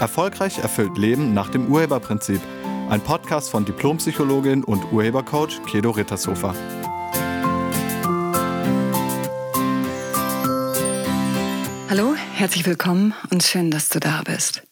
Erfolgreich 0.00 0.58
erfüllt 0.58 0.96
Leben 0.96 1.34
nach 1.34 1.50
dem 1.50 1.70
Urheberprinzip. 1.70 2.40
Ein 2.88 3.02
Podcast 3.02 3.50
von 3.50 3.66
Diplompsychologin 3.66 4.64
und 4.64 4.90
Urhebercoach 4.92 5.62
Kedo 5.66 5.90
Rittershofer. 5.90 6.54
Hallo, 11.90 12.14
herzlich 12.34 12.64
willkommen 12.64 13.12
und 13.30 13.42
schön, 13.42 13.70
dass 13.70 13.90
du 13.90 14.00
da 14.00 14.22
bist. 14.22 14.62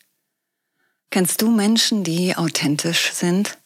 Kennst 1.11 1.43
du 1.43 1.51
Menschen, 1.51 2.05
die 2.05 2.35
authentisch 2.35 3.13
sind? 3.13 3.59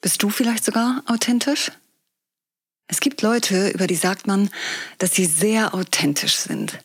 Bist 0.00 0.22
du 0.22 0.30
vielleicht 0.30 0.64
sogar 0.64 1.02
authentisch? 1.06 1.70
Es 2.88 3.00
gibt 3.00 3.20
Leute, 3.20 3.68
über 3.68 3.86
die 3.86 3.94
sagt 3.94 4.26
man, 4.26 4.48
dass 4.98 5.14
sie 5.14 5.26
sehr 5.26 5.74
authentisch 5.74 6.36
sind. 6.36 6.78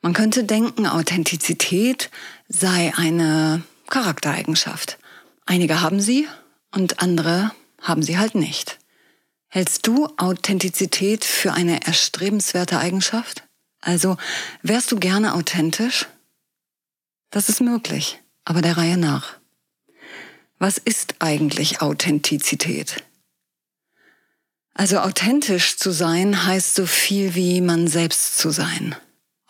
Man 0.00 0.12
könnte 0.12 0.44
denken, 0.44 0.86
Authentizität 0.86 2.10
sei 2.48 2.92
eine 2.96 3.62
Charaktereigenschaft. 3.88 4.98
Einige 5.44 5.80
haben 5.80 6.00
sie 6.00 6.28
und 6.72 7.00
andere 7.02 7.52
haben 7.80 8.02
sie 8.02 8.18
halt 8.18 8.34
nicht. 8.34 8.78
Hältst 9.48 9.86
du 9.86 10.08
Authentizität 10.18 11.24
für 11.24 11.52
eine 11.52 11.86
erstrebenswerte 11.86 12.78
Eigenschaft? 12.78 13.44
Also 13.80 14.16
wärst 14.62 14.92
du 14.92 14.98
gerne 14.98 15.34
authentisch? 15.34 16.06
Das 17.30 17.48
ist 17.48 17.60
möglich, 17.60 18.20
aber 18.44 18.62
der 18.62 18.76
Reihe 18.76 18.98
nach. 18.98 19.38
Was 20.58 20.78
ist 20.78 21.16
eigentlich 21.20 21.80
Authentizität? 21.80 23.02
Also 24.74 24.98
authentisch 24.98 25.76
zu 25.76 25.90
sein 25.90 26.44
heißt 26.44 26.74
so 26.74 26.86
viel 26.86 27.34
wie 27.34 27.60
man 27.60 27.88
selbst 27.88 28.38
zu 28.38 28.50
sein. 28.50 28.96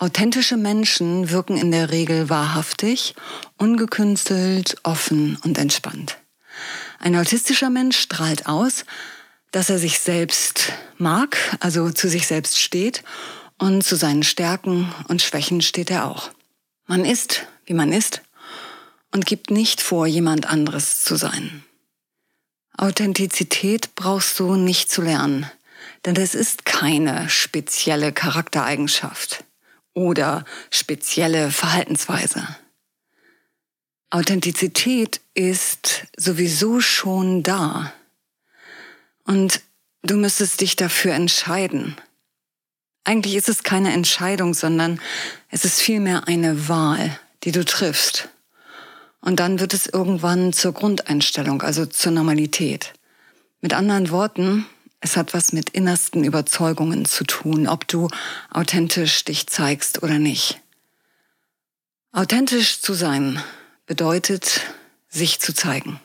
Authentische 0.01 0.57
Menschen 0.57 1.29
wirken 1.31 1.57
in 1.57 1.73
der 1.73 1.91
Regel 1.91 2.31
wahrhaftig, 2.31 3.17
ungekünstelt, 3.57 4.77
offen 4.85 5.37
und 5.43 5.59
entspannt. 5.59 6.19
Ein 7.01 7.17
autistischer 7.17 7.69
Mensch 7.69 7.99
strahlt 7.99 8.47
aus, 8.47 8.85
dass 9.51 9.71
er 9.71 9.81
sich 9.81 9.99
selbst 9.99 10.73
mag, 10.99 11.37
also 11.59 11.91
zu 11.91 12.09
sich 12.09 12.29
selbst 12.29 12.61
steht 12.61 13.03
und 13.59 13.83
zu 13.83 13.97
seinen 13.97 14.23
Stärken 14.23 14.95
und 15.09 15.21
Schwächen 15.21 15.63
steht 15.63 15.91
er 15.91 16.07
auch. 16.07 16.31
Man 16.87 17.05
ist, 17.05 17.47
wie 17.67 17.75
man 17.75 17.93
ist 17.93 18.23
und 19.11 19.27
gibt 19.27 19.51
nicht 19.51 19.81
vor, 19.81 20.07
jemand 20.07 20.47
anderes 20.47 21.03
zu 21.03 21.17
sein. 21.17 21.65
Authentizität 22.77 23.97
brauchst 23.97 24.39
du 24.39 24.55
nicht 24.55 24.93
zu 24.93 25.03
lernen, 25.03 25.51
denn 26.05 26.15
es 26.15 26.37
ist 26.37 26.65
keine 26.65 27.29
spezielle 27.29 28.13
Charaktereigenschaft 28.13 29.45
oder 29.99 30.45
spezielle 30.71 31.51
Verhaltensweise. 31.51 32.47
Authentizität 34.11 35.21
ist 35.35 36.07
sowieso 36.17 36.81
schon 36.81 37.43
da. 37.43 37.93
Und 39.25 39.61
du 40.03 40.17
müsstest 40.17 40.61
dich 40.61 40.77
dafür 40.77 41.13
entscheiden. 41.13 41.97
Eigentlich 43.05 43.35
ist 43.35 43.49
es 43.49 43.65
keine 43.65 43.93
Entscheidung, 43.93 44.55
sondern 44.55 45.01
es 45.51 45.65
ist 45.65 45.81
vielmehr 45.81 46.29
eine 46.29 46.69
Wahl, 46.69 47.19
die 47.43 47.53
du 47.53 47.65
triffst. 47.65 48.29
Und 49.21 49.41
dann 49.41 49.59
wird 49.59 49.75
es 49.75 49.87
irgendwann 49.87 50.53
zur 50.53 50.73
Grundeinstellung, 50.73 51.61
also 51.63 51.85
zur 51.87 52.13
Normalität. 52.13 52.95
Mit 53.61 53.75
anderen 53.75 54.11
Worten, 54.11 54.65
es 55.01 55.17
hat 55.17 55.35
was 55.35 55.53
mit 55.53 55.71
innersten 55.71 56.25
Überzeugungen 56.25 57.05
zu 57.05 57.25
tun, 57.25 57.69
ob 57.69 57.87
du 57.87 58.09
authentisch 58.51 59.25
dich 59.25 59.47
zeigst 59.47 60.03
oder 60.03 60.19
nicht. 60.19 60.61
Authentisch 62.13 62.81
zu 62.81 62.95
sein 62.95 63.43
bedeutet, 63.87 64.63
sich 65.09 65.41
zu 65.41 65.55
zeigen. 65.55 66.01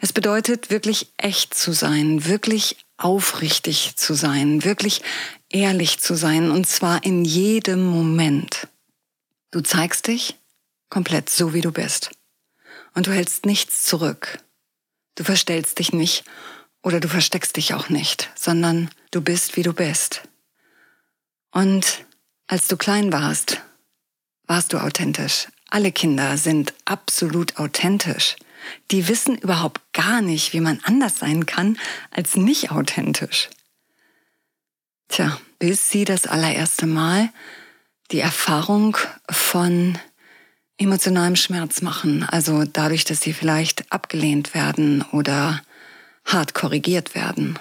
Es 0.00 0.12
bedeutet, 0.12 0.70
wirklich 0.70 1.12
echt 1.16 1.54
zu 1.54 1.72
sein, 1.72 2.24
wirklich 2.24 2.84
aufrichtig 2.96 3.94
zu 3.96 4.14
sein, 4.14 4.64
wirklich 4.64 5.02
ehrlich 5.48 6.00
zu 6.00 6.14
sein, 6.14 6.50
und 6.50 6.66
zwar 6.66 7.04
in 7.04 7.24
jedem 7.24 7.84
Moment. 7.84 8.68
Du 9.50 9.60
zeigst 9.60 10.08
dich 10.08 10.36
komplett 10.88 11.30
so, 11.30 11.54
wie 11.54 11.60
du 11.60 11.70
bist. 11.70 12.10
Und 12.94 13.06
du 13.06 13.12
hältst 13.12 13.46
nichts 13.46 13.84
zurück. 13.84 14.38
Du 15.14 15.24
verstellst 15.24 15.78
dich 15.78 15.92
nicht 15.92 16.24
oder 16.82 17.00
du 17.00 17.08
versteckst 17.08 17.56
dich 17.56 17.74
auch 17.74 17.88
nicht, 17.88 18.30
sondern 18.34 18.90
du 19.10 19.20
bist, 19.20 19.56
wie 19.56 19.62
du 19.62 19.72
bist. 19.72 20.22
Und 21.52 22.04
als 22.46 22.68
du 22.68 22.76
klein 22.76 23.12
warst, 23.12 23.60
warst 24.46 24.72
du 24.72 24.78
authentisch. 24.78 25.48
Alle 25.70 25.92
Kinder 25.92 26.36
sind 26.36 26.74
absolut 26.84 27.56
authentisch. 27.58 28.36
Die 28.90 29.08
wissen 29.08 29.36
überhaupt 29.38 29.80
gar 29.92 30.20
nicht, 30.22 30.52
wie 30.52 30.60
man 30.60 30.80
anders 30.84 31.18
sein 31.18 31.46
kann 31.46 31.78
als 32.10 32.36
nicht 32.36 32.70
authentisch. 32.70 33.48
Tja, 35.08 35.38
bis 35.58 35.90
sie 35.90 36.04
das 36.04 36.26
allererste 36.26 36.86
Mal 36.86 37.30
die 38.10 38.20
Erfahrung 38.20 38.96
von 39.30 39.98
emotionalem 40.78 41.36
Schmerz 41.36 41.82
machen, 41.82 42.24
also 42.24 42.64
dadurch, 42.64 43.04
dass 43.04 43.20
sie 43.20 43.32
vielleicht 43.32 43.90
abgelehnt 43.92 44.54
werden 44.54 45.02
oder 45.12 45.62
hart 46.24 46.54
korrigiert 46.54 47.14
werden. 47.14 47.58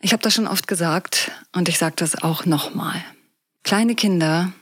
Ich 0.00 0.12
habe 0.12 0.22
das 0.22 0.34
schon 0.34 0.46
oft 0.46 0.66
gesagt 0.66 1.30
und 1.52 1.68
ich 1.68 1.78
sage 1.78 1.96
das 1.96 2.22
auch 2.22 2.46
nochmal. 2.46 3.04
Kleine 3.62 3.94
Kinder 3.94 4.52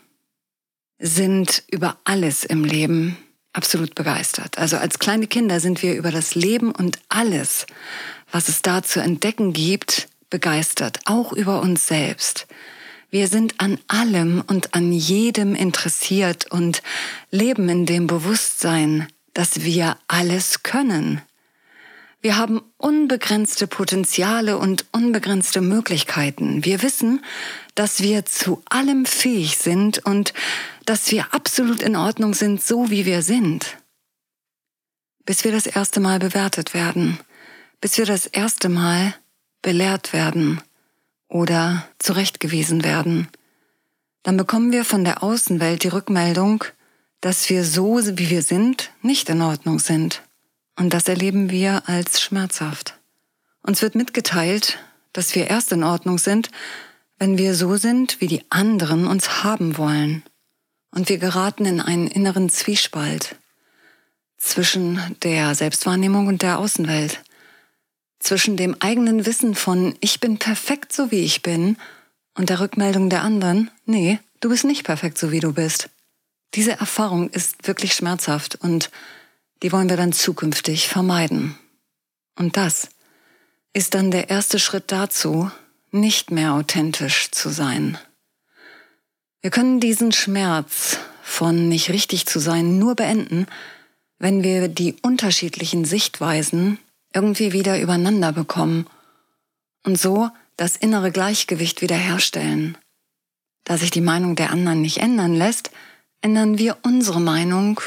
sind 0.99 1.63
über 1.71 1.97
alles 2.05 2.45
im 2.45 2.65
Leben 2.65 3.17
absolut 3.53 3.95
begeistert. 3.95 4.59
Also 4.59 4.77
als 4.77 4.99
kleine 4.99 5.27
Kinder 5.27 5.61
sind 5.61 5.83
wir 5.83 5.95
über 5.95 6.11
das 6.11 6.35
Leben 6.35 6.73
und 6.73 6.99
alles, 7.09 7.67
was 8.31 8.49
es 8.49 8.63
da 8.63 8.83
zu 8.83 9.01
entdecken 9.01 9.53
gibt, 9.53 10.09
begeistert, 10.31 11.01
auch 11.07 11.33
über 11.33 11.61
uns 11.61 11.87
selbst. 11.87 12.47
Wir 13.11 13.29
sind 13.29 13.55
an 13.59 13.79
allem 13.89 14.43
und 14.47 14.75
an 14.75 14.93
jedem 14.93 15.55
interessiert 15.55 16.51
und 16.51 16.83
leben 17.31 17.69
in 17.69 17.87
dem 17.87 18.07
Bewusstsein, 18.07 19.09
dass 19.33 19.63
wir 19.63 19.97
alles 20.09 20.63
können. 20.63 21.23
Wir 22.21 22.37
haben 22.37 22.63
unbegrenzte 22.79 23.69
Potenziale 23.69 24.59
und 24.59 24.87
unbegrenzte 24.91 25.61
Möglichkeiten. 25.61 26.65
Wir 26.65 26.83
wissen, 26.83 27.25
dass 27.77 28.03
wir 28.03 28.25
zu 28.25 28.61
allem 28.69 29.07
fähig 29.07 29.57
sind 29.59 30.05
und 30.05 30.35
dass 30.85 31.13
wir 31.13 31.33
absolut 31.33 31.81
in 31.81 31.95
Ordnung 31.95 32.35
sind, 32.35 32.61
so 32.61 32.91
wie 32.91 33.07
wir 33.07 33.23
sind. 33.23 33.77
Bis 35.25 35.45
wir 35.45 35.53
das 35.53 35.67
erste 35.67 36.01
Mal 36.01 36.19
bewertet 36.19 36.75
werden, 36.75 37.21
bis 37.81 37.99
wir 37.99 38.07
das 38.07 38.27
erste 38.27 38.69
Mal 38.69 39.15
belehrt 39.63 40.13
werden 40.13 40.61
oder 41.29 41.87
zurechtgewiesen 42.01 42.83
werden. 42.83 43.29
Dann 44.25 44.37
bekommen 44.37 44.73
wir 44.73 44.85
von 44.85 45.05
der 45.05 45.23
Außenwelt 45.23 45.85
die 45.85 45.89
Rückmeldung, 45.89 46.65
dass 47.21 47.49
wir 47.49 47.65
so, 47.65 48.01
wie 48.19 48.31
wir 48.31 48.43
sind, 48.43 48.91
nicht 49.03 49.29
in 49.29 49.41
Ordnung 49.41 49.79
sind. 49.79 50.23
Und 50.79 50.95
das 50.95 51.09
erleben 51.09 51.51
wir 51.51 51.83
als 51.89 52.21
schmerzhaft. 52.21 52.95
Uns 53.63 53.83
wird 53.83 53.97
mitgeteilt, 53.97 54.79
dass 55.13 55.35
wir 55.35 55.49
erst 55.49 55.73
in 55.73 55.83
Ordnung 55.83 56.19
sind, 56.19 56.51
wenn 57.19 57.37
wir 57.37 57.57
so 57.57 57.77
sind, 57.77 58.21
wie 58.21 58.29
die 58.29 58.45
anderen 58.49 59.09
uns 59.09 59.43
haben 59.43 59.77
wollen. 59.77 60.23
Und 60.93 61.09
wir 61.09 61.19
geraten 61.19 61.67
in 61.67 61.81
einen 61.81 62.07
inneren 62.07 62.49
Zwiespalt 62.49 63.35
zwischen 64.37 65.01
der 65.25 65.57
Selbstwahrnehmung 65.57 66.29
und 66.29 66.43
der 66.43 66.61
Außenwelt, 66.61 67.25
zwischen 68.21 68.57
dem 68.57 68.77
eigenen 68.79 69.27
Wissen 69.27 69.57
von 69.57 69.97
ich 70.01 70.21
bin 70.21 70.39
perfekt 70.39 70.93
so 70.93 71.11
wie 71.11 71.25
ich 71.25 71.43
bin 71.43 71.77
und 72.35 72.51
der 72.51 72.61
Rückmeldung 72.61 73.11
der 73.11 73.23
anderen, 73.23 73.71
nee, 73.85 74.21
du 74.41 74.49
bist 74.49 74.65
nicht 74.65 74.85
perfekt 74.85 75.19
so 75.19 75.33
wie 75.33 75.41
du 75.41 75.53
bist. 75.53 75.91
Diese 76.55 76.73
Erfahrung 76.73 77.31
ist 77.31 77.67
wirklich 77.67 77.95
schmerzhaft 77.95 78.55
und 78.57 78.91
die 79.63 79.73
wollen 79.73 79.89
wir 79.89 79.97
dann 79.97 80.13
zukünftig 80.13 80.89
vermeiden. 80.89 81.59
Und 82.37 82.57
das 82.57 82.89
ist 83.73 83.95
dann 83.95 84.11
der 84.11 84.31
erste 84.31 84.59
Schritt 84.59 84.93
dazu, 84.93 85.51
nicht 85.91 86.31
mehr 86.31 86.55
authentisch 86.55 87.31
zu 87.31 87.49
sein. 87.49 87.99
Wir 89.41 89.51
können 89.51 89.81
diesen 89.81 90.13
Schmerz 90.13 90.99
von 91.23 91.69
nicht 91.69 91.91
richtig 91.91 92.27
zu 92.27 92.39
sein 92.41 92.79
nur 92.79 92.95
beenden, 92.95 93.47
wenn 94.19 94.43
wir 94.43 94.69
die 94.69 94.97
unterschiedlichen 95.03 95.85
Sichtweisen 95.85 96.79
irgendwie 97.15 97.53
wieder 97.53 97.81
übereinander 97.81 98.33
bekommen 98.33 98.87
und 99.85 99.99
so 99.99 100.31
das 100.57 100.77
innere 100.77 101.13
Gleichgewicht 101.13 101.83
wiederherstellen. 101.83 102.77
Da 103.65 103.77
sich 103.77 103.91
die 103.91 104.01
Meinung 104.01 104.35
der 104.35 104.51
anderen 104.51 104.83
nicht 104.83 104.99
ändern 104.99 105.35
lässt, 105.35 105.71
ändern 106.21 106.59
wir 106.59 106.79
unsere 106.83 107.21
Meinung 107.21 107.81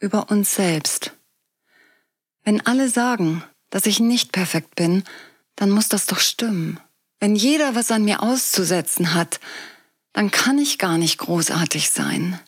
über 0.00 0.30
uns 0.30 0.54
selbst. 0.54 1.15
Wenn 2.46 2.64
alle 2.64 2.88
sagen, 2.88 3.42
dass 3.70 3.86
ich 3.86 3.98
nicht 3.98 4.30
perfekt 4.30 4.76
bin, 4.76 5.02
dann 5.56 5.68
muss 5.68 5.88
das 5.88 6.06
doch 6.06 6.20
stimmen. 6.20 6.78
Wenn 7.18 7.34
jeder 7.34 7.74
was 7.74 7.90
an 7.90 8.04
mir 8.04 8.22
auszusetzen 8.22 9.14
hat, 9.14 9.40
dann 10.12 10.30
kann 10.30 10.56
ich 10.56 10.78
gar 10.78 10.96
nicht 10.96 11.18
großartig 11.18 11.90
sein. 11.90 12.38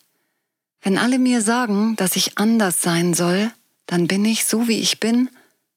Wenn 0.82 0.98
alle 0.98 1.18
mir 1.18 1.42
sagen, 1.42 1.96
dass 1.96 2.14
ich 2.14 2.38
anders 2.38 2.80
sein 2.80 3.12
soll, 3.12 3.50
dann 3.86 4.06
bin 4.06 4.24
ich, 4.24 4.44
so 4.44 4.68
wie 4.68 4.78
ich 4.78 5.00
bin, 5.00 5.30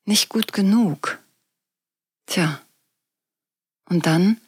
nicht 0.06 0.29
gut 0.29 0.53
genug. 0.53 1.18
Tja. 2.27 2.62
Und 3.89 4.06
dann 4.06 4.39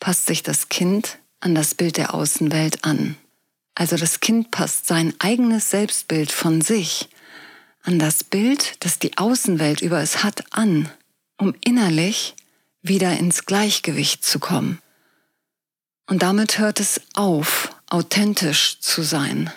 passt 0.00 0.24
sich 0.24 0.42
das 0.42 0.70
Kind 0.70 1.18
an 1.40 1.54
das 1.54 1.74
Bild 1.74 1.98
der 1.98 2.14
Außenwelt 2.14 2.82
an. 2.82 3.14
Also 3.74 3.98
das 3.98 4.20
Kind 4.20 4.50
passt 4.50 4.86
sein 4.86 5.12
eigenes 5.18 5.68
Selbstbild 5.68 6.32
von 6.32 6.62
sich 6.62 7.10
an 7.88 7.98
das 7.98 8.22
Bild, 8.22 8.84
das 8.84 8.98
die 8.98 9.16
Außenwelt 9.16 9.80
über 9.80 10.02
es 10.02 10.22
hat, 10.22 10.44
an, 10.50 10.90
um 11.38 11.54
innerlich 11.64 12.34
wieder 12.82 13.16
ins 13.16 13.46
Gleichgewicht 13.46 14.22
zu 14.22 14.38
kommen. 14.38 14.82
Und 16.06 16.22
damit 16.22 16.58
hört 16.58 16.80
es 16.80 17.00
auf, 17.14 17.74
authentisch 17.88 18.78
zu 18.80 19.00
sein. 19.00 19.50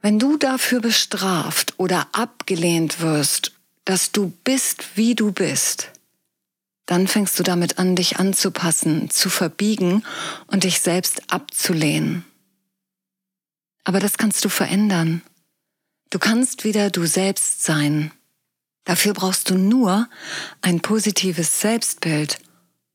Wenn 0.00 0.18
du 0.18 0.38
dafür 0.38 0.80
bestraft 0.80 1.74
oder 1.76 2.08
abgelehnt 2.12 3.00
wirst, 3.00 3.52
dass 3.84 4.10
du 4.10 4.32
bist, 4.44 4.96
wie 4.96 5.14
du 5.14 5.30
bist, 5.30 5.90
dann 6.86 7.06
fängst 7.06 7.38
du 7.38 7.42
damit 7.42 7.78
an, 7.78 7.94
dich 7.94 8.18
anzupassen, 8.18 9.10
zu 9.10 9.28
verbiegen 9.28 10.02
und 10.46 10.64
dich 10.64 10.80
selbst 10.80 11.30
abzulehnen. 11.30 12.24
Aber 13.84 14.00
das 14.00 14.16
kannst 14.16 14.42
du 14.46 14.48
verändern. 14.48 15.20
Du 16.10 16.18
kannst 16.18 16.64
wieder 16.64 16.90
du 16.90 17.06
selbst 17.06 17.64
sein. 17.64 18.12
Dafür 18.84 19.14
brauchst 19.14 19.50
du 19.50 19.56
nur 19.56 20.08
ein 20.60 20.80
positives 20.80 21.60
Selbstbild 21.60 22.38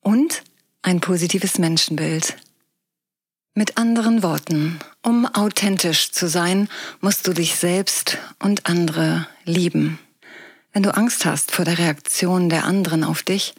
und 0.02 0.44
ein 0.82 1.02
positives 1.02 1.58
Menschenbild. 1.58 2.38
Mit 3.56 3.78
anderen 3.78 4.24
Worten, 4.24 4.80
um 5.02 5.26
authentisch 5.26 6.12
zu 6.12 6.30
sein, 6.30 6.70
musst 7.02 7.28
du 7.28 7.34
dich 7.34 7.56
selbst 7.56 8.18
und 8.40 8.68
andere 8.68 9.28
lieben. 9.44 10.00
Wenn 10.72 10.84
du 10.84 10.96
Angst 10.96 11.26
hast 11.26 11.52
vor 11.52 11.66
der 11.66 11.80
Reaktion 11.80 12.50
der 12.50 12.66
anderen 12.66 13.04
auf 13.04 13.24
dich, 13.24 13.56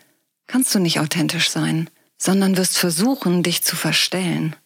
kannst 0.47 0.75
du 0.75 0.79
nicht 0.79 1.01
authentisch 1.01 1.51
sein, 1.51 1.91
sondern 2.17 2.57
wirst 2.57 2.79
versuchen, 2.79 3.43
dich 3.43 3.63
zu 3.63 3.77
verstellen. 3.77 4.57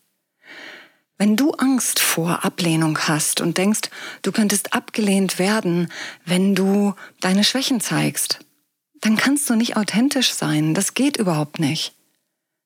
Wenn 1.17 1.37
du 1.37 1.53
Angst 1.53 2.01
vor 2.01 2.45
Ablehnung 2.45 2.99
hast 2.99 3.41
und 3.41 3.57
denkst, 3.57 3.89
du 4.23 4.33
könntest 4.33 4.75
abgelehnt 4.75 5.39
werden, 5.39 5.89
wenn 6.25 6.55
du 6.55 6.95
deine 7.21 7.45
Schwächen 7.45 7.81
zeigst, 7.81 8.41
dann 9.01 9.17
kannst 9.17 9.49
du 9.49 9.55
nicht 9.55 9.77
authentisch 9.77 10.33
sein. 10.33 10.75
Das 10.75 10.95
geht 10.95 11.17
überhaupt 11.17 11.61
nicht. 11.61 11.95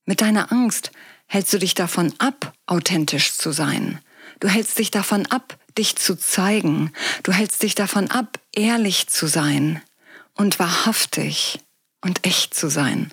Mit 0.06 0.22
deiner 0.22 0.50
Angst 0.50 0.92
hältst 1.26 1.52
du 1.52 1.58
dich 1.58 1.74
davon 1.74 2.14
ab, 2.18 2.54
authentisch 2.64 3.34
zu 3.34 3.52
sein. 3.52 4.00
Du 4.40 4.48
hältst 4.48 4.78
dich 4.78 4.90
davon 4.90 5.26
ab, 5.26 5.58
dich 5.76 5.96
zu 5.96 6.16
zeigen. 6.16 6.92
Du 7.22 7.32
hältst 7.32 7.62
dich 7.62 7.74
davon 7.74 8.10
ab, 8.10 8.38
ehrlich 8.54 9.08
zu 9.08 9.26
sein 9.26 9.82
und 10.34 10.58
wahrhaftig 10.58 11.60
und 12.00 12.24
echt 12.26 12.54
zu 12.54 12.68
sein. 12.70 13.12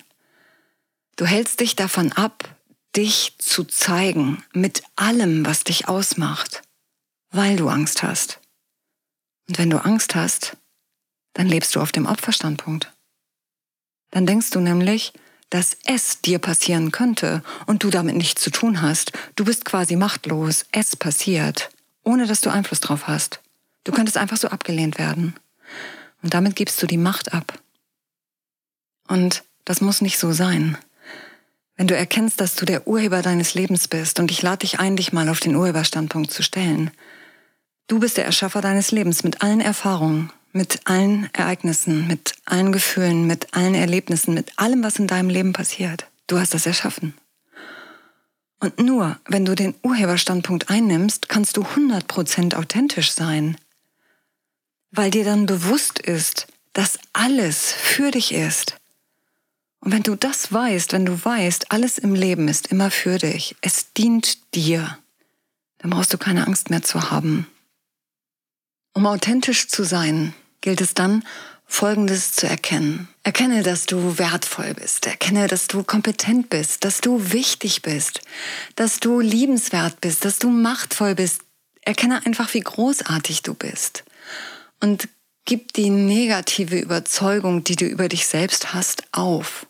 Du 1.16 1.26
hältst 1.26 1.60
dich 1.60 1.76
davon 1.76 2.12
ab, 2.12 2.55
dich 2.96 3.34
zu 3.38 3.64
zeigen 3.64 4.42
mit 4.52 4.82
allem, 4.96 5.44
was 5.44 5.64
dich 5.64 5.88
ausmacht, 5.88 6.62
weil 7.30 7.56
du 7.56 7.68
Angst 7.68 8.02
hast. 8.02 8.40
Und 9.48 9.58
wenn 9.58 9.70
du 9.70 9.78
Angst 9.78 10.14
hast, 10.14 10.56
dann 11.34 11.46
lebst 11.46 11.74
du 11.74 11.80
auf 11.80 11.92
dem 11.92 12.06
Opferstandpunkt. 12.06 12.92
Dann 14.10 14.26
denkst 14.26 14.50
du 14.50 14.60
nämlich, 14.60 15.12
dass 15.50 15.76
es 15.84 16.20
dir 16.22 16.38
passieren 16.38 16.90
könnte 16.90 17.42
und 17.66 17.82
du 17.82 17.90
damit 17.90 18.16
nichts 18.16 18.42
zu 18.42 18.50
tun 18.50 18.82
hast. 18.82 19.12
Du 19.36 19.44
bist 19.44 19.64
quasi 19.64 19.94
machtlos. 19.94 20.64
Es 20.72 20.96
passiert, 20.96 21.70
ohne 22.02 22.26
dass 22.26 22.40
du 22.40 22.50
Einfluss 22.50 22.80
drauf 22.80 23.06
hast. 23.06 23.40
Du 23.84 23.92
könntest 23.92 24.16
einfach 24.16 24.36
so 24.36 24.48
abgelehnt 24.48 24.98
werden. 24.98 25.34
Und 26.22 26.34
damit 26.34 26.56
gibst 26.56 26.82
du 26.82 26.86
die 26.86 26.96
Macht 26.96 27.32
ab. 27.32 27.60
Und 29.06 29.44
das 29.64 29.80
muss 29.80 30.00
nicht 30.00 30.18
so 30.18 30.32
sein. 30.32 30.76
Wenn 31.76 31.86
du 31.86 31.96
erkennst, 31.96 32.40
dass 32.40 32.54
du 32.54 32.64
der 32.64 32.86
Urheber 32.86 33.20
deines 33.20 33.54
Lebens 33.54 33.86
bist, 33.88 34.18
und 34.18 34.30
ich 34.30 34.40
lade 34.40 34.60
dich 34.60 34.80
ein, 34.80 34.96
dich 34.96 35.12
mal 35.12 35.28
auf 35.28 35.40
den 35.40 35.54
Urheberstandpunkt 35.54 36.30
zu 36.30 36.42
stellen. 36.42 36.90
Du 37.86 38.00
bist 38.00 38.16
der 38.16 38.24
Erschaffer 38.24 38.62
deines 38.62 38.90
Lebens 38.92 39.22
mit 39.22 39.42
allen 39.42 39.60
Erfahrungen, 39.60 40.32
mit 40.52 40.80
allen 40.84 41.28
Ereignissen, 41.34 42.06
mit 42.06 42.34
allen 42.46 42.72
Gefühlen, 42.72 43.26
mit 43.26 43.54
allen 43.54 43.74
Erlebnissen, 43.74 44.32
mit 44.32 44.58
allem, 44.58 44.82
was 44.82 44.98
in 44.98 45.06
deinem 45.06 45.28
Leben 45.28 45.52
passiert. 45.52 46.06
Du 46.26 46.38
hast 46.38 46.54
das 46.54 46.66
erschaffen. 46.66 47.14
Und 48.58 48.78
nur 48.80 49.18
wenn 49.26 49.44
du 49.44 49.54
den 49.54 49.74
Urheberstandpunkt 49.82 50.70
einnimmst, 50.70 51.28
kannst 51.28 51.58
du 51.58 51.62
100% 51.62 52.56
authentisch 52.56 53.12
sein. 53.12 53.58
Weil 54.90 55.10
dir 55.10 55.24
dann 55.24 55.44
bewusst 55.44 55.98
ist, 55.98 56.46
dass 56.72 56.98
alles 57.12 57.72
für 57.72 58.10
dich 58.10 58.32
ist. 58.32 58.78
Und 59.86 59.92
wenn 59.92 60.02
du 60.02 60.16
das 60.16 60.52
weißt, 60.52 60.94
wenn 60.94 61.06
du 61.06 61.24
weißt, 61.24 61.70
alles 61.70 61.98
im 61.98 62.16
Leben 62.16 62.48
ist 62.48 62.66
immer 62.72 62.90
für 62.90 63.18
dich, 63.18 63.54
es 63.60 63.92
dient 63.92 64.52
dir, 64.52 64.98
dann 65.78 65.92
brauchst 65.92 66.12
du 66.12 66.18
keine 66.18 66.44
Angst 66.44 66.70
mehr 66.70 66.82
zu 66.82 67.12
haben. 67.12 67.46
Um 68.94 69.06
authentisch 69.06 69.68
zu 69.68 69.84
sein, 69.84 70.34
gilt 70.60 70.80
es 70.80 70.94
dann, 70.94 71.22
Folgendes 71.66 72.32
zu 72.32 72.48
erkennen. 72.48 73.06
Erkenne, 73.22 73.62
dass 73.62 73.86
du 73.86 74.18
wertvoll 74.18 74.74
bist. 74.74 75.06
Erkenne, 75.06 75.46
dass 75.46 75.68
du 75.68 75.84
kompetent 75.84 76.50
bist, 76.50 76.84
dass 76.84 77.00
du 77.00 77.30
wichtig 77.30 77.82
bist, 77.82 78.22
dass 78.74 78.98
du 78.98 79.20
liebenswert 79.20 80.00
bist, 80.00 80.24
dass 80.24 80.40
du 80.40 80.50
machtvoll 80.50 81.14
bist. 81.14 81.42
Erkenne 81.82 82.26
einfach, 82.26 82.52
wie 82.54 82.60
großartig 82.60 83.42
du 83.42 83.54
bist. 83.54 84.02
Und 84.80 85.08
gib 85.44 85.74
die 85.74 85.90
negative 85.90 86.76
Überzeugung, 86.76 87.62
die 87.62 87.76
du 87.76 87.84
über 87.84 88.08
dich 88.08 88.26
selbst 88.26 88.74
hast, 88.74 89.04
auf. 89.12 89.68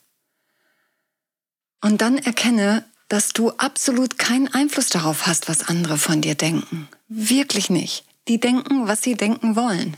Und 1.80 2.00
dann 2.00 2.18
erkenne, 2.18 2.84
dass 3.08 3.32
du 3.32 3.50
absolut 3.52 4.18
keinen 4.18 4.52
Einfluss 4.52 4.88
darauf 4.88 5.26
hast, 5.26 5.48
was 5.48 5.68
andere 5.68 5.98
von 5.98 6.20
dir 6.20 6.34
denken. 6.34 6.88
Wirklich 7.08 7.70
nicht. 7.70 8.04
Die 8.28 8.40
denken, 8.40 8.88
was 8.88 9.02
sie 9.02 9.14
denken 9.14 9.54
wollen. 9.54 9.96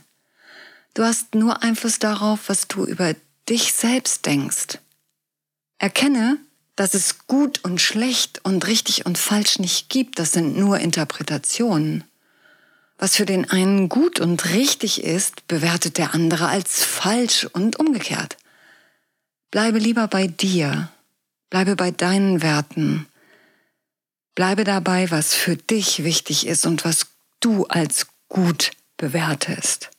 Du 0.95 1.05
hast 1.05 1.35
nur 1.35 1.63
Einfluss 1.63 1.99
darauf, 1.99 2.49
was 2.49 2.69
du 2.69 2.85
über 2.85 3.15
dich 3.49 3.73
selbst 3.73 4.27
denkst. 4.27 4.79
Erkenne, 5.79 6.39
dass 6.77 6.95
es 6.95 7.27
gut 7.27 7.65
und 7.65 7.81
schlecht 7.81 8.41
und 8.45 8.67
richtig 8.67 9.07
und 9.07 9.17
falsch 9.17 9.59
nicht 9.59 9.89
gibt. 9.89 10.19
Das 10.19 10.33
sind 10.33 10.57
nur 10.57 10.79
Interpretationen. 10.79 12.05
Was 12.99 13.17
für 13.17 13.27
den 13.27 13.49
einen 13.49 13.89
gut 13.89 14.21
und 14.21 14.53
richtig 14.53 15.03
ist, 15.05 15.47
bewertet 15.47 15.99
der 15.99 16.15
andere 16.15 16.49
als 16.49 16.85
falsch 16.85 17.47
und 17.53 17.79
umgekehrt. 17.79 18.37
Bleibe 19.51 19.79
lieber 19.79 20.09
bei 20.09 20.27
dir. 20.27 20.91
Bleibe 21.51 21.77
bei 21.77 21.91
deinen 21.91 22.43
Werten. 22.43 23.07
Bleibe 24.35 24.65
dabei, 24.65 25.11
was 25.11 25.35
für 25.35 25.57
dich 25.57 26.05
wichtig 26.05 26.47
ist 26.47 26.67
und 26.67 26.85
was 26.85 27.07
du 27.41 27.67
als 27.67 28.07
gut 28.29 28.73
bewertest. 28.97 29.91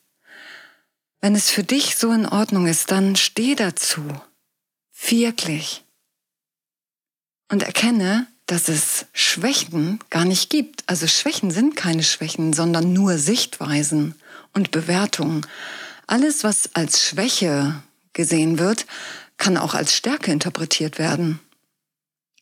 Wenn 1.21 1.35
es 1.35 1.49
für 1.49 1.63
dich 1.63 1.97
so 1.97 2.11
in 2.11 2.25
Ordnung 2.25 2.67
ist, 2.67 2.91
dann 2.91 3.15
steh 3.15 3.55
dazu. 3.55 4.03
Wirklich. 5.07 5.83
Und 7.51 7.63
erkenne, 7.63 8.27
dass 8.45 8.69
es 8.69 9.05
Schwächen 9.13 9.99
gar 10.09 10.25
nicht 10.25 10.49
gibt. 10.49 10.83
Also 10.87 11.07
Schwächen 11.07 11.51
sind 11.51 11.75
keine 11.75 12.03
Schwächen, 12.03 12.53
sondern 12.53 12.93
nur 12.93 13.17
Sichtweisen 13.17 14.15
und 14.53 14.71
Bewertungen. 14.71 15.45
Alles, 16.07 16.43
was 16.43 16.73
als 16.73 17.03
Schwäche 17.03 17.81
gesehen 18.13 18.57
wird, 18.57 18.85
kann 19.39 19.57
auch 19.57 19.73
als 19.73 19.95
Stärke 19.95 20.31
interpretiert 20.31 20.99
werden. 20.99 21.39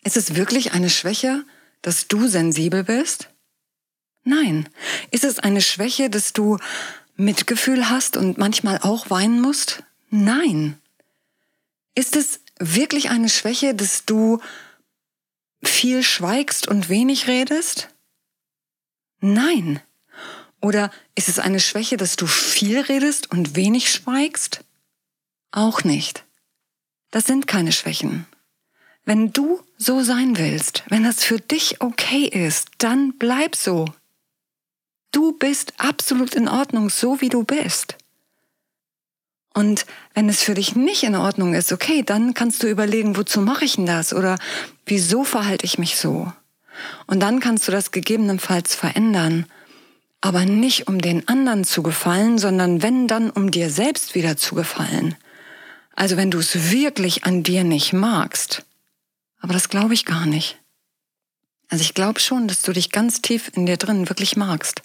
Ist 0.04 0.18
es 0.18 0.36
wirklich 0.36 0.74
eine 0.74 0.90
Schwäche, 0.90 1.46
dass 1.82 2.08
du 2.08 2.28
sensibel 2.28 2.84
bist? 2.84 3.30
Nein. 4.24 4.68
Ist 5.12 5.24
es 5.24 5.40
eine 5.40 5.62
Schwäche, 5.62 6.10
dass 6.10 6.34
du 6.34 6.58
Mitgefühl 7.16 7.90
hast 7.90 8.18
und 8.18 8.38
manchmal 8.38 8.80
auch 8.80 9.10
weinen 9.10 9.40
musst? 9.40 9.84
Nein. 10.10 10.78
Ist 11.96 12.16
es 12.16 12.42
wirklich 12.60 13.10
eine 13.10 13.30
Schwäche, 13.30 13.74
dass 13.74 14.06
du 14.06 14.40
viel 15.64 16.04
schweigst 16.04 16.68
und 16.68 16.90
wenig 16.90 17.28
redest? 17.28 17.90
Nein. 19.20 19.82
Oder 20.62 20.92
ist 21.16 21.30
es 21.30 21.40
eine 21.40 21.60
Schwäche, 21.60 21.98
dass 21.98 22.16
du 22.16 22.28
viel 22.28 22.80
redest 22.80 23.32
und 23.32 23.56
wenig 23.56 23.92
schweigst? 23.92 24.64
Auch 25.52 25.84
nicht. 25.84 26.27
Das 27.18 27.26
sind 27.26 27.48
keine 27.48 27.72
Schwächen. 27.72 28.28
Wenn 29.04 29.34
du 29.34 29.62
so 29.76 30.04
sein 30.04 30.38
willst, 30.38 30.84
wenn 30.90 31.04
das 31.04 31.24
für 31.24 31.40
dich 31.40 31.82
okay 31.82 32.26
ist, 32.26 32.68
dann 32.78 33.18
bleib 33.18 33.56
so. 33.56 33.86
Du 35.12 35.32
bist 35.32 35.74
absolut 35.78 36.36
in 36.36 36.48
Ordnung, 36.48 36.92
so 36.92 37.20
wie 37.20 37.30
du 37.30 37.44
bist. 37.44 37.96
Und 39.56 39.88
wenn 40.14 40.30
es 40.30 40.44
für 40.44 40.54
dich 40.54 40.76
nicht 40.76 41.02
in 41.02 41.16
Ordnung 41.16 41.56
ist, 41.56 41.72
okay, 41.72 42.04
dann 42.04 42.36
kannst 42.36 42.62
du 42.62 42.68
überlegen, 42.68 43.18
wozu 43.18 43.42
mache 43.42 43.66
ich 43.66 43.78
denn 43.78 43.88
das 43.88 44.14
oder 44.14 44.38
wieso 44.86 45.24
verhalte 45.24 45.66
ich 45.66 45.80
mich 45.80 45.98
so? 45.98 46.32
Und 47.08 47.20
dann 47.22 47.40
kannst 47.40 47.68
du 47.68 47.72
das 47.72 47.90
gegebenenfalls 47.90 48.76
verändern. 48.76 49.48
aber 50.22 50.46
nicht 50.46 50.88
um 50.88 51.02
den 51.02 51.28
anderen 51.28 51.64
zu 51.64 51.82
gefallen, 51.82 52.38
sondern 52.38 52.84
wenn 52.84 53.08
dann 53.08 53.32
um 53.32 53.50
dir 53.50 53.72
selbst 53.72 54.14
wieder 54.14 54.38
zu 54.38 54.54
gefallen. 54.54 55.16
Also 55.98 56.16
wenn 56.16 56.30
du 56.30 56.38
es 56.38 56.72
wirklich 56.72 57.24
an 57.24 57.42
dir 57.42 57.64
nicht 57.64 57.92
magst. 57.92 58.64
Aber 59.40 59.54
das 59.54 59.68
glaube 59.68 59.96
ich 59.96 60.06
gar 60.06 60.28
nicht. 60.28 60.60
Also 61.70 61.82
ich 61.82 61.96
glaube 61.96 62.20
schon, 62.20 62.48
dass 62.48 62.62
du 62.62 62.72
dich 62.72 62.92
ganz 62.92 63.24
tief 63.24 63.50
in 63.56 63.66
dir 63.66 63.78
drin 63.78 64.08
wirklich 64.08 64.38
magst. 64.38 64.84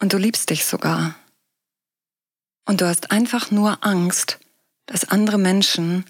Und 0.00 0.12
du 0.12 0.18
liebst 0.18 0.50
dich 0.50 0.66
sogar. 0.66 1.16
Und 2.64 2.80
du 2.80 2.86
hast 2.86 3.10
einfach 3.10 3.50
nur 3.50 3.84
Angst, 3.84 4.38
dass 4.86 5.08
andere 5.08 5.38
Menschen 5.38 6.04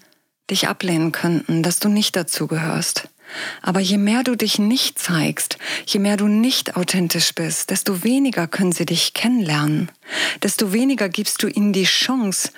dich 0.51 0.67
ablehnen 0.67 1.11
könnten, 1.11 1.63
dass 1.63 1.79
du 1.79 1.89
nicht 1.89 2.15
dazu 2.15 2.45
gehörst. 2.45 3.09
Aber 3.63 3.79
je 3.79 3.97
mehr 3.97 4.23
du 4.23 4.35
dich 4.35 4.59
nicht 4.59 4.99
zeigst, 4.99 5.57
je 5.87 5.99
mehr 5.99 6.17
du 6.17 6.27
nicht 6.27 6.75
authentisch 6.75 7.33
bist, 7.33 7.71
desto 7.71 8.03
weniger 8.03 8.47
können 8.47 8.71
sie 8.71 8.85
dich 8.85 9.15
kennenlernen, 9.15 9.91
desto 10.43 10.73
weniger 10.73 11.09
gibst 11.09 11.41
du 11.41 11.47
ihnen 11.47 11.73
die 11.73 11.85
Chance, 11.85 12.51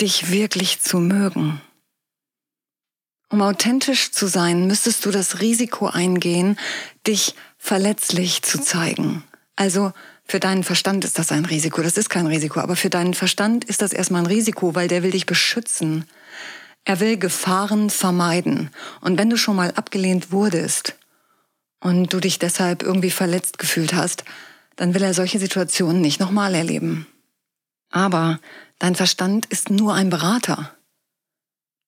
dich 0.00 0.30
wirklich 0.30 0.80
zu 0.80 0.98
mögen. 0.98 1.60
Um 3.28 3.42
authentisch 3.42 4.12
zu 4.12 4.26
sein, 4.28 4.66
müsstest 4.66 5.04
du 5.04 5.10
das 5.10 5.40
Risiko 5.40 5.86
eingehen, 5.86 6.58
dich 7.06 7.34
verletzlich 7.58 8.42
zu 8.42 8.60
zeigen. 8.60 9.24
Also 9.56 9.92
für 10.24 10.38
deinen 10.38 10.64
Verstand 10.64 11.04
ist 11.04 11.18
das 11.18 11.32
ein 11.32 11.44
Risiko. 11.44 11.82
Das 11.82 11.96
ist 11.96 12.10
kein 12.10 12.26
Risiko, 12.26 12.60
aber 12.60 12.76
für 12.76 12.90
deinen 12.90 13.14
Verstand 13.14 13.64
ist 13.64 13.82
das 13.82 13.92
erstmal 13.92 14.22
ein 14.22 14.26
Risiko, 14.26 14.74
weil 14.74 14.88
der 14.88 15.02
will 15.02 15.12
dich 15.12 15.26
beschützen. 15.26 16.04
Er 16.84 17.00
will 17.00 17.16
Gefahren 17.16 17.90
vermeiden. 17.90 18.70
Und 19.00 19.18
wenn 19.18 19.30
du 19.30 19.36
schon 19.36 19.56
mal 19.56 19.72
abgelehnt 19.72 20.30
wurdest 20.30 20.94
und 21.80 22.12
du 22.12 22.20
dich 22.20 22.38
deshalb 22.38 22.82
irgendwie 22.82 23.10
verletzt 23.10 23.58
gefühlt 23.58 23.94
hast, 23.94 24.24
dann 24.76 24.94
will 24.94 25.02
er 25.02 25.14
solche 25.14 25.38
Situationen 25.38 26.00
nicht 26.00 26.20
nochmal 26.20 26.54
erleben. 26.54 27.06
Aber 27.90 28.40
dein 28.78 28.94
Verstand 28.94 29.46
ist 29.46 29.70
nur 29.70 29.94
ein 29.94 30.10
Berater. 30.10 30.76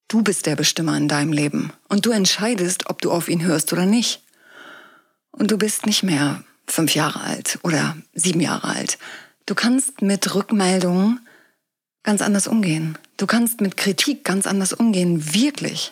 Du 0.09 0.23
bist 0.23 0.47
der 0.47 0.57
Bestimmer 0.57 0.97
in 0.97 1.09
deinem 1.09 1.33
Leben 1.33 1.73
und 1.89 2.07
du 2.07 2.11
entscheidest, 2.11 2.89
ob 2.89 3.03
du 3.03 3.11
auf 3.13 3.29
ihn 3.29 3.43
hörst 3.43 3.73
oder 3.73 3.85
nicht. 3.85 4.23
Und 5.31 5.51
du 5.51 5.59
bist 5.59 5.87
nicht 5.87 6.03
mehr 6.03 6.43
fünf 6.67 6.95
Jahre 6.95 7.21
alt 7.21 7.59
oder 7.63 7.97
sieben 8.15 8.41
Jahre 8.41 8.69
alt. 8.69 8.99
Du 9.47 9.55
kannst 9.55 10.03
mit 10.03 10.35
Rückmeldungen 10.35 11.21
ganz 12.03 12.23
anders 12.23 12.47
umgehen. 12.47 12.97
Du 13.19 13.27
kannst 13.27 13.61
mit 13.61 13.77
Kritik 13.77 14.25
ganz 14.25 14.47
anders 14.47 14.73
umgehen, 14.73 15.35
wirklich. 15.35 15.91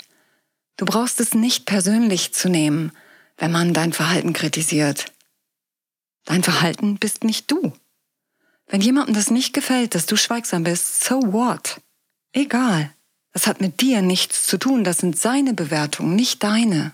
Du 0.76 0.84
brauchst 0.84 1.20
es 1.20 1.34
nicht 1.34 1.66
persönlich 1.66 2.32
zu 2.32 2.48
nehmen, 2.48 2.92
wenn 3.36 3.52
man 3.52 3.74
dein 3.74 3.92
Verhalten 3.92 4.32
kritisiert. 4.32 5.12
Dein 6.24 6.42
Verhalten 6.42 6.96
bist 6.96 7.24
nicht 7.24 7.50
du. 7.50 7.72
Wenn 8.68 8.80
jemandem 8.80 9.14
das 9.14 9.30
nicht 9.30 9.52
gefällt, 9.52 9.94
dass 9.94 10.06
du 10.06 10.16
schweigsam 10.16 10.64
bist, 10.64 11.04
so 11.04 11.32
what? 11.32 11.80
Egal. 12.32 12.90
Das 13.32 13.46
hat 13.46 13.60
mit 13.60 13.80
dir 13.80 14.02
nichts 14.02 14.46
zu 14.46 14.58
tun, 14.58 14.82
das 14.82 14.98
sind 14.98 15.18
seine 15.18 15.52
Bewertungen, 15.52 16.16
nicht 16.16 16.42
deine. 16.42 16.92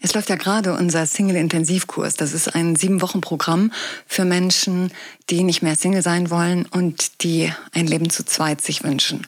Es 0.00 0.14
läuft 0.14 0.28
ja 0.28 0.36
gerade 0.36 0.74
unser 0.74 1.06
Single-Intensivkurs. 1.06 2.14
Das 2.14 2.32
ist 2.32 2.54
ein 2.54 2.76
Sieben-Wochen-Programm 2.76 3.72
für 4.06 4.24
Menschen, 4.24 4.92
die 5.28 5.42
nicht 5.42 5.62
mehr 5.62 5.74
Single 5.74 6.02
sein 6.02 6.30
wollen 6.30 6.66
und 6.66 7.24
die 7.24 7.52
ein 7.72 7.86
Leben 7.86 8.08
zu 8.10 8.24
zweit 8.24 8.60
sich 8.60 8.84
wünschen. 8.84 9.26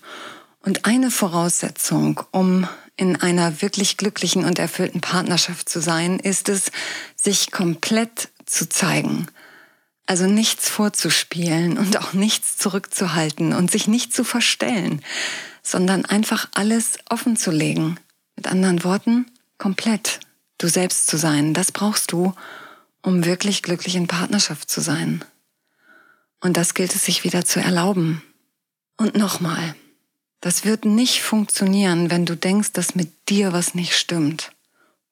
Und 0.62 0.84
eine 0.84 1.10
Voraussetzung, 1.10 2.20
um 2.30 2.68
in 2.96 3.16
einer 3.16 3.62
wirklich 3.62 3.96
glücklichen 3.96 4.44
und 4.44 4.58
erfüllten 4.58 5.00
Partnerschaft 5.00 5.68
zu 5.68 5.80
sein, 5.80 6.20
ist 6.20 6.48
es, 6.48 6.70
sich 7.16 7.50
komplett 7.50 8.28
zu 8.44 8.68
zeigen. 8.68 9.26
Also 10.06 10.26
nichts 10.26 10.68
vorzuspielen 10.68 11.78
und 11.78 11.96
auch 11.98 12.12
nichts 12.12 12.56
zurückzuhalten 12.56 13.52
und 13.52 13.70
sich 13.70 13.86
nicht 13.86 14.12
zu 14.12 14.24
verstellen, 14.24 15.02
sondern 15.62 16.04
einfach 16.04 16.48
alles 16.54 16.98
offen 17.08 17.36
zu 17.36 17.50
legen. 17.50 17.98
Mit 18.36 18.48
anderen 18.48 18.82
Worten, 18.82 19.26
komplett 19.58 20.20
du 20.58 20.68
selbst 20.68 21.06
zu 21.06 21.16
sein. 21.16 21.54
Das 21.54 21.72
brauchst 21.72 22.12
du, 22.12 22.34
um 23.02 23.24
wirklich 23.24 23.62
glücklich 23.62 23.96
in 23.96 24.06
Partnerschaft 24.06 24.70
zu 24.70 24.80
sein. 24.80 25.24
Und 26.40 26.56
das 26.56 26.74
gilt 26.74 26.94
es 26.94 27.04
sich 27.04 27.24
wieder 27.24 27.44
zu 27.44 27.60
erlauben. 27.60 28.22
Und 28.96 29.14
nochmal, 29.14 29.74
das 30.40 30.64
wird 30.64 30.84
nicht 30.84 31.22
funktionieren, 31.22 32.10
wenn 32.10 32.26
du 32.26 32.36
denkst, 32.36 32.72
dass 32.72 32.94
mit 32.94 33.12
dir 33.28 33.52
was 33.52 33.74
nicht 33.74 33.94
stimmt 33.94 34.52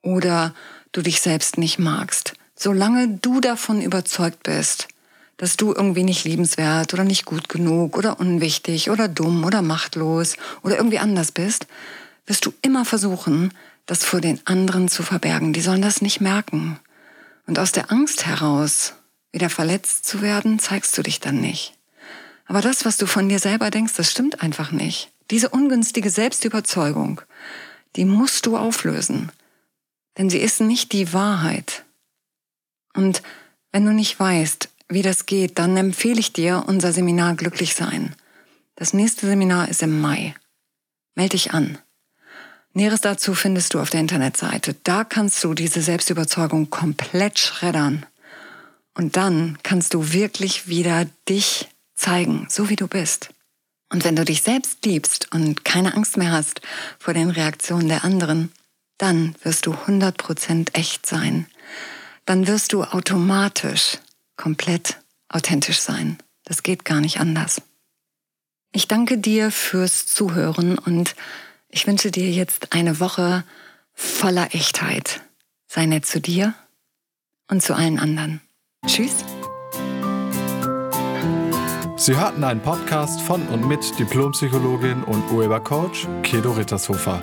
oder 0.03 0.55
du 0.93 1.03
dich 1.03 1.21
selbst 1.21 1.59
nicht 1.59 1.79
magst. 1.79 2.35
Solange 2.61 3.07
du 3.09 3.41
davon 3.41 3.81
überzeugt 3.81 4.43
bist, 4.43 4.89
dass 5.37 5.57
du 5.57 5.73
irgendwie 5.73 6.03
nicht 6.03 6.25
liebenswert 6.25 6.93
oder 6.93 7.05
nicht 7.05 7.25
gut 7.25 7.49
genug 7.49 7.97
oder 7.97 8.19
unwichtig 8.19 8.91
oder 8.91 9.07
dumm 9.07 9.45
oder 9.45 9.63
machtlos 9.63 10.35
oder 10.65 10.77
irgendwie 10.77 10.99
anders 10.99 11.31
bist, 11.31 11.69
wirst 12.27 12.45
du 12.45 12.53
immer 12.61 12.85
versuchen, 12.85 13.55
das 13.87 14.03
vor 14.05 14.21
den 14.21 14.45
anderen 14.45 14.89
zu 14.89 15.05
verbergen. 15.05 15.53
Die 15.53 15.61
sollen 15.61 15.83
das 15.83 16.03
nicht 16.03 16.21
merken. 16.21 16.81
Und 17.47 17.61
aus 17.61 17.71
der 17.71 17.93
Angst 17.93 18.27
heraus, 18.27 18.95
wieder 19.31 19.51
verletzt 19.51 20.05
zu 20.05 20.21
werden, 20.21 20.59
zeigst 20.59 20.99
du 20.99 21.03
dich 21.03 21.21
dann 21.21 21.41
nicht. 21.41 21.75
Aber 22.47 22.61
das, 22.61 22.85
was 22.85 22.97
du 22.97 23.07
von 23.07 23.29
dir 23.29 23.39
selber 23.39 23.71
denkst, 23.71 23.95
das 23.97 24.11
stimmt 24.11 24.43
einfach 24.43 24.73
nicht. 24.73 25.13
Diese 25.31 25.51
ungünstige 25.51 26.11
Selbstüberzeugung, 26.11 27.21
die 27.95 28.05
musst 28.05 28.47
du 28.47 28.57
auflösen. 28.57 29.31
Denn 30.17 30.29
sie 30.29 30.39
ist 30.39 30.61
nicht 30.61 30.93
die 30.93 31.13
Wahrheit. 31.13 31.85
Und 32.99 33.23
wenn 33.71 33.85
du 33.85 33.93
nicht 33.93 34.19
weißt, 34.19 34.71
wie 34.89 35.03
das 35.03 35.25
geht, 35.25 35.61
dann 35.61 35.77
empfehle 35.77 36.19
ich 36.19 36.33
dir 36.33 36.65
unser 36.67 36.93
Seminar 36.93 37.37
Glücklich 37.37 37.77
sein. 37.77 38.17
Das 38.75 38.93
nächste 38.93 39.25
Seminar 39.29 39.69
ist 39.69 39.85
im 39.85 40.01
Mai. 40.01 40.35
Meld 41.15 41.33
dich 41.33 41.53
an. 41.55 41.79
Näheres 42.73 43.01
dazu 43.01 43.35
findest 43.35 43.73
du 43.73 43.79
auf 43.79 43.91
der 43.91 44.01
Internetseite. 44.01 44.75
Da 44.83 45.05
kannst 45.05 45.45
du 45.45 45.55
diese 45.55 45.81
Selbstüberzeugung 45.81 46.71
komplett 46.71 47.39
schreddern. 47.39 48.05
Und 48.95 49.17
dann 49.17 49.59
kannst 49.63 49.95
du 49.95 50.13
wirklich 50.13 50.67
wieder 50.67 51.07
dich 51.29 51.69
zeigen, 51.95 52.49
so 52.51 52.69
wie 52.69 52.77
du 52.77 52.89
bist. 52.89 53.29
Und 53.93 54.03
wenn 54.03 54.17
du 54.17 54.25
dich 54.25 54.43
selbst 54.43 54.85
liebst 54.85 55.33
und 55.33 55.65
keine 55.65 55.95
Angst 55.95 56.17
mehr 56.17 56.33
hast 56.33 56.63
vor 56.99 57.15
den 57.15 57.31
Reaktionen 57.31 57.87
der 57.87 58.03
anderen, 58.03 58.51
dann 58.97 59.37
wirst 59.45 59.67
du 59.67 59.75
100% 59.75 60.75
echt 60.75 61.07
sein. 61.07 61.47
Dann 62.29 62.47
wirst 62.47 62.75
du 62.75 62.85
automatisch 62.85 63.97
komplett 64.37 65.01
authentisch 65.31 65.81
sein. 65.81 66.19
Das 66.45 66.63
geht 66.63 66.85
gar 66.85 67.01
nicht 67.01 67.21
anders. 67.21 67.63
Ich 68.71 68.87
danke 68.87 69.17
dir 69.17 69.51
fürs 69.51 70.07
Zuhören 70.07 70.77
und 70.77 71.17
ich 71.71 71.87
wünsche 71.87 72.11
dir 72.11 72.31
jetzt 72.31 72.75
eine 72.75 73.01
Woche 73.01 73.45
voller 73.95 74.55
Echtheit. 74.55 75.23
Sei 75.69 75.87
nett 75.87 76.05
zu 76.05 76.21
dir 76.21 76.53
und 77.51 77.63
zu 77.63 77.75
allen 77.75 77.99
anderen. 77.99 78.43
Tschüss. 78.87 79.25
Sie 81.97 82.15
hörten 82.15 82.45
einen 82.45 82.61
Podcast 82.61 83.23
von 83.23 83.49
und 83.49 83.67
mit 83.67 83.99
Diplompsychologin 83.99 85.03
und 85.03 85.31
Urhebercoach 85.31 86.07
Kedo 86.23 86.53
Rittershofer. 86.53 87.23